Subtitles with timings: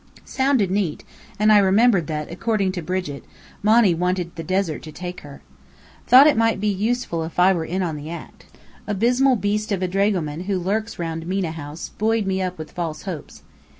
[0.25, 1.03] Sounded neat;
[1.37, 3.23] and I remembered that, according to Brigit,
[3.61, 5.43] Monny wanted the "desert to take her."
[6.07, 8.45] Thought it might be useful if I were on in that act.
[8.87, 13.03] Abyssmal beast of a dragoman who lurks round Mena House buoyed me up with false
[13.03, 13.43] hopes.